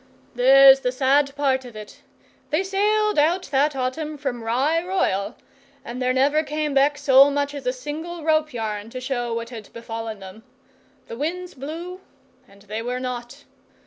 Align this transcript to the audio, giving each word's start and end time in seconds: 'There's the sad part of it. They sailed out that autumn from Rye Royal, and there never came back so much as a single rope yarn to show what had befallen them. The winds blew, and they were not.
'There's 0.33 0.79
the 0.79 0.91
sad 0.91 1.31
part 1.35 1.63
of 1.63 1.75
it. 1.75 2.01
They 2.49 2.63
sailed 2.63 3.19
out 3.19 3.43
that 3.51 3.75
autumn 3.75 4.17
from 4.17 4.41
Rye 4.43 4.83
Royal, 4.83 5.35
and 5.85 6.01
there 6.01 6.11
never 6.11 6.41
came 6.41 6.73
back 6.73 6.97
so 6.97 7.29
much 7.29 7.53
as 7.53 7.67
a 7.67 7.71
single 7.71 8.23
rope 8.23 8.51
yarn 8.51 8.89
to 8.89 8.99
show 8.99 9.31
what 9.31 9.51
had 9.51 9.71
befallen 9.73 10.17
them. 10.19 10.41
The 11.05 11.17
winds 11.17 11.53
blew, 11.53 12.01
and 12.47 12.63
they 12.63 12.81
were 12.81 12.99
not. 12.99 13.43